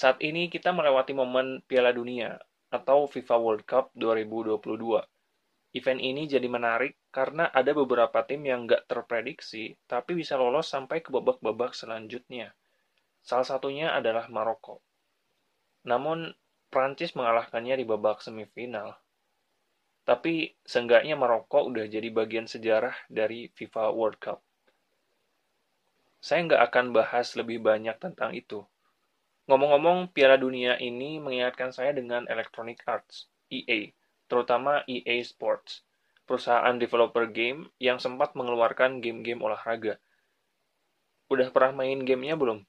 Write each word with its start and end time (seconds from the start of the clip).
Saat 0.00 0.24
ini 0.24 0.48
kita 0.48 0.72
melewati 0.72 1.12
momen 1.12 1.60
Piala 1.68 1.92
Dunia 1.92 2.32
atau 2.72 3.04
FIFA 3.04 3.36
World 3.36 3.64
Cup 3.68 3.92
2022. 3.92 4.96
Event 5.76 6.00
ini 6.00 6.24
jadi 6.24 6.48
menarik 6.48 6.96
karena 7.12 7.52
ada 7.52 7.76
beberapa 7.76 8.24
tim 8.24 8.40
yang 8.48 8.64
nggak 8.64 8.88
terprediksi 8.88 9.76
tapi 9.84 10.16
bisa 10.16 10.40
lolos 10.40 10.72
sampai 10.72 11.04
ke 11.04 11.12
babak-babak 11.12 11.76
selanjutnya. 11.76 12.56
Salah 13.20 13.44
satunya 13.44 13.92
adalah 13.92 14.24
Maroko. 14.32 14.80
Namun, 15.84 16.32
Prancis 16.72 17.12
mengalahkannya 17.12 17.76
di 17.76 17.84
babak 17.84 18.24
semifinal. 18.24 18.96
Tapi, 20.08 20.56
seenggaknya 20.64 21.12
Maroko 21.12 21.68
udah 21.68 21.84
jadi 21.84 22.08
bagian 22.08 22.48
sejarah 22.48 22.96
dari 23.12 23.52
FIFA 23.52 23.92
World 23.92 24.16
Cup. 24.16 24.40
Saya 26.24 26.48
nggak 26.48 26.62
akan 26.72 26.86
bahas 26.96 27.36
lebih 27.36 27.60
banyak 27.60 28.00
tentang 28.00 28.32
itu. 28.32 28.64
Ngomong-ngomong, 29.50 30.14
Piala 30.14 30.38
Dunia 30.38 30.78
ini 30.78 31.18
mengingatkan 31.18 31.74
saya 31.74 31.90
dengan 31.90 32.22
Electronic 32.30 32.86
Arts, 32.86 33.26
EA, 33.50 33.90
terutama 34.30 34.86
EA 34.86 35.18
Sports, 35.26 35.82
perusahaan 36.22 36.78
developer 36.78 37.26
game 37.26 37.66
yang 37.82 37.98
sempat 37.98 38.38
mengeluarkan 38.38 39.02
game-game 39.02 39.42
olahraga. 39.42 39.98
Udah 41.26 41.50
pernah 41.50 41.82
main 41.82 41.98
gamenya 42.06 42.38
belum? 42.38 42.62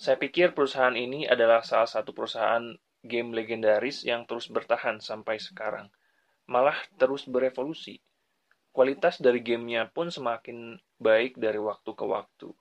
Saya 0.00 0.16
pikir 0.16 0.56
perusahaan 0.56 0.96
ini 0.96 1.28
adalah 1.28 1.60
salah 1.60 1.84
satu 1.84 2.16
perusahaan 2.16 2.72
game 3.04 3.36
legendaris 3.36 4.08
yang 4.08 4.24
terus 4.24 4.48
bertahan 4.48 5.04
sampai 5.04 5.36
sekarang. 5.36 5.92
Malah 6.48 6.80
terus 6.96 7.28
berevolusi. 7.28 8.00
Kualitas 8.72 9.20
dari 9.20 9.44
gamenya 9.44 9.92
pun 9.92 10.08
semakin 10.08 10.80
baik 10.96 11.36
dari 11.36 11.60
waktu 11.60 11.92
ke 11.92 12.04
waktu. 12.08 12.56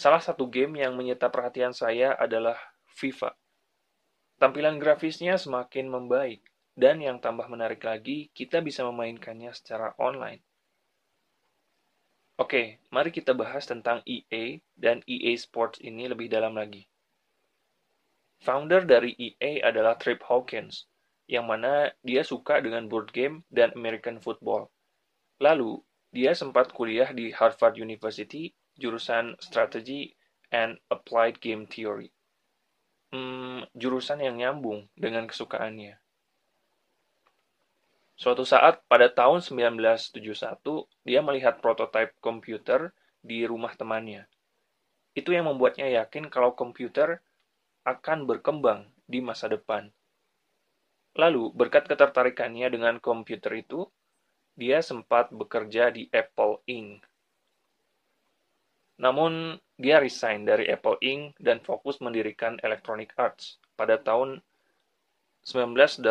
Salah 0.00 0.24
satu 0.24 0.48
game 0.48 0.80
yang 0.80 0.96
menyita 0.96 1.28
perhatian 1.28 1.76
saya 1.76 2.16
adalah 2.16 2.56
FIFA. 2.96 3.36
Tampilan 4.40 4.80
grafisnya 4.80 5.36
semakin 5.36 5.92
membaik, 5.92 6.40
dan 6.72 7.04
yang 7.04 7.20
tambah 7.20 7.44
menarik 7.52 7.84
lagi, 7.84 8.32
kita 8.32 8.64
bisa 8.64 8.80
memainkannya 8.88 9.52
secara 9.52 9.92
online. 10.00 10.40
Oke, 12.40 12.80
mari 12.88 13.12
kita 13.12 13.36
bahas 13.36 13.68
tentang 13.68 14.00
EA 14.08 14.64
dan 14.72 15.04
EA 15.04 15.36
Sports 15.36 15.84
ini 15.84 16.08
lebih 16.08 16.32
dalam 16.32 16.56
lagi. 16.56 16.88
Founder 18.40 18.88
dari 18.88 19.12
EA 19.20 19.68
adalah 19.68 20.00
Trip 20.00 20.24
Hawkins, 20.24 20.88
yang 21.28 21.44
mana 21.44 21.92
dia 22.00 22.24
suka 22.24 22.64
dengan 22.64 22.88
board 22.88 23.12
game 23.12 23.44
dan 23.52 23.68
American 23.76 24.16
football. 24.16 24.72
Lalu, 25.44 25.76
dia 26.08 26.32
sempat 26.32 26.72
kuliah 26.72 27.12
di 27.12 27.28
Harvard 27.36 27.76
University 27.76 28.56
jurusan 28.80 29.36
Strategy 29.38 30.16
and 30.48 30.80
Applied 30.88 31.38
Game 31.38 31.68
Theory. 31.68 32.08
Hmm, 33.12 33.68
jurusan 33.76 34.24
yang 34.24 34.40
nyambung 34.40 34.88
dengan 34.96 35.28
kesukaannya. 35.28 36.00
Suatu 38.20 38.44
saat 38.44 38.84
pada 38.84 39.08
tahun 39.08 39.40
1971, 39.40 40.20
dia 41.08 41.20
melihat 41.24 41.60
prototipe 41.64 42.12
komputer 42.20 42.92
di 43.24 43.48
rumah 43.48 43.72
temannya. 43.72 44.28
Itu 45.16 45.32
yang 45.32 45.48
membuatnya 45.48 45.88
yakin 45.88 46.28
kalau 46.28 46.52
komputer 46.52 47.24
akan 47.88 48.28
berkembang 48.28 48.92
di 49.08 49.24
masa 49.24 49.48
depan. 49.48 49.88
Lalu, 51.18 51.50
berkat 51.56 51.90
ketertarikannya 51.90 52.70
dengan 52.70 53.02
komputer 53.02 53.58
itu, 53.58 53.88
dia 54.54 54.84
sempat 54.84 55.34
bekerja 55.34 55.90
di 55.90 56.06
Apple 56.14 56.62
Inc. 56.70 57.09
Namun, 59.00 59.56
dia 59.80 59.96
resign 59.96 60.44
dari 60.44 60.68
Apple 60.68 61.00
Inc. 61.00 61.32
dan 61.40 61.64
fokus 61.64 62.04
mendirikan 62.04 62.60
Electronic 62.60 63.16
Arts 63.16 63.56
pada 63.72 63.96
tahun 63.96 64.44
1982 65.40 66.04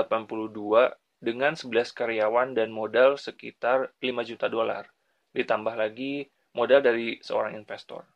dengan 1.21 1.53
11 1.53 1.93
karyawan 1.93 2.57
dan 2.57 2.73
modal 2.73 3.21
sekitar 3.21 3.93
5 4.01 4.25
juta 4.25 4.49
dolar, 4.49 4.89
ditambah 5.37 5.77
lagi 5.77 6.25
modal 6.57 6.81
dari 6.81 7.21
seorang 7.21 7.53
investor. 7.53 8.09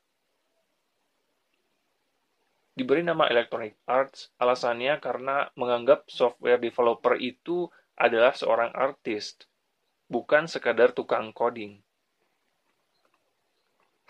Diberi 2.74 3.06
nama 3.06 3.30
Electronic 3.30 3.78
Arts 3.86 4.34
alasannya 4.42 4.98
karena 4.98 5.46
menganggap 5.54 6.10
software 6.10 6.58
developer 6.58 7.14
itu 7.22 7.70
adalah 7.94 8.34
seorang 8.34 8.74
artis, 8.74 9.38
bukan 10.10 10.50
sekadar 10.50 10.90
tukang 10.90 11.30
coding. 11.30 11.78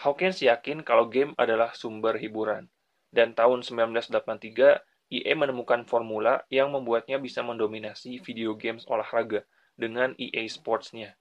Hawkins 0.03 0.43
yakin 0.43 0.83
kalau 0.83 1.07
game 1.07 1.31
adalah 1.39 1.71
sumber 1.71 2.19
hiburan, 2.19 2.67
dan 3.15 3.31
tahun 3.31 3.63
1983 3.63 4.83
EA 5.15 5.31
menemukan 5.31 5.87
formula 5.87 6.43
yang 6.51 6.75
membuatnya 6.75 7.23
bisa 7.23 7.39
mendominasi 7.39 8.19
video 8.19 8.51
games 8.51 8.83
olahraga 8.91 9.47
dengan 9.79 10.11
EA 10.19 10.43
Sports-nya. 10.51 11.15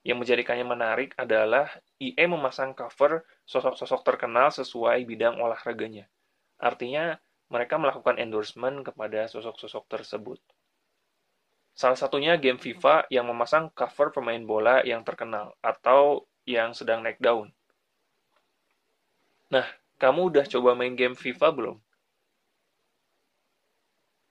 Yang 0.00 0.16
menjadikannya 0.22 0.64
menarik 0.64 1.12
adalah 1.20 1.68
EA 2.00 2.24
memasang 2.24 2.72
cover 2.72 3.26
sosok-sosok 3.44 4.00
terkenal 4.00 4.48
sesuai 4.48 5.04
bidang 5.04 5.36
olahraganya. 5.36 6.08
Artinya, 6.56 7.20
mereka 7.52 7.76
melakukan 7.76 8.16
endorsement 8.16 8.80
kepada 8.80 9.28
sosok-sosok 9.28 9.84
tersebut. 9.92 10.40
Salah 11.76 12.00
satunya 12.00 12.40
game 12.40 12.56
FIFA 12.56 13.12
yang 13.12 13.28
memasang 13.28 13.68
cover 13.76 14.08
pemain 14.08 14.40
bola 14.40 14.80
yang 14.88 15.04
terkenal 15.04 15.52
atau 15.60 16.24
yang 16.48 16.72
sedang 16.72 17.04
naik 17.04 17.20
daun. 17.20 17.52
Nah, 19.52 19.66
kamu 20.02 20.34
udah 20.34 20.44
coba 20.50 20.74
main 20.74 20.98
game 20.98 21.14
FIFA 21.14 21.48
belum? 21.54 21.76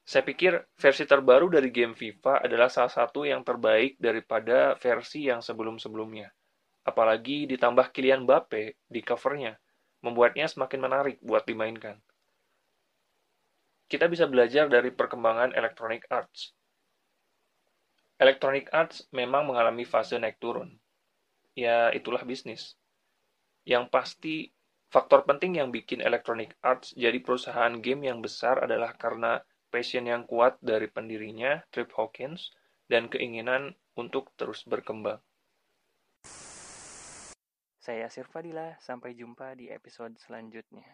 Saya 0.06 0.22
pikir 0.22 0.54
versi 0.78 1.04
terbaru 1.10 1.50
dari 1.50 1.74
game 1.74 1.98
FIFA 1.98 2.46
adalah 2.46 2.70
salah 2.70 2.94
satu 2.94 3.26
yang 3.26 3.42
terbaik 3.42 3.98
daripada 3.98 4.78
versi 4.78 5.26
yang 5.26 5.42
sebelum-sebelumnya. 5.42 6.30
Apalagi 6.86 7.50
ditambah 7.50 7.90
Kylian 7.90 8.30
Mbappe 8.30 8.78
di 8.86 9.02
covernya, 9.02 9.58
membuatnya 10.06 10.46
semakin 10.46 10.80
menarik 10.86 11.18
buat 11.26 11.42
dimainkan. 11.50 11.98
Kita 13.90 14.06
bisa 14.06 14.30
belajar 14.30 14.70
dari 14.70 14.94
perkembangan 14.94 15.58
Electronic 15.58 16.06
Arts. 16.14 16.54
Electronic 18.22 18.70
Arts 18.70 19.10
memang 19.10 19.50
mengalami 19.50 19.90
fase 19.90 20.22
naik 20.22 20.38
turun. 20.38 20.78
Ya, 21.58 21.90
itulah 21.90 22.22
bisnis. 22.22 22.78
Yang 23.66 23.90
pasti 23.90 24.55
Faktor 24.96 25.28
penting 25.28 25.60
yang 25.60 25.76
bikin 25.76 26.00
Electronic 26.00 26.56
Arts 26.64 26.96
jadi 26.96 27.20
perusahaan 27.20 27.84
game 27.84 28.08
yang 28.08 28.24
besar 28.24 28.64
adalah 28.64 28.96
karena 28.96 29.44
passion 29.68 30.08
yang 30.08 30.24
kuat 30.24 30.56
dari 30.64 30.88
pendirinya, 30.88 31.60
Trip 31.68 31.92
Hawkins, 32.00 32.56
dan 32.88 33.12
keinginan 33.12 33.76
untuk 34.00 34.32
terus 34.40 34.64
berkembang. 34.64 35.20
Saya 37.76 38.08
Yasir 38.08 38.24
Fadila, 38.32 38.80
sampai 38.80 39.20
jumpa 39.20 39.60
di 39.60 39.68
episode 39.68 40.16
selanjutnya. 40.16 40.88